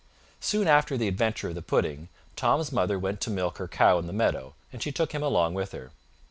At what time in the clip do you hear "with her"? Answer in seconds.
5.53-5.91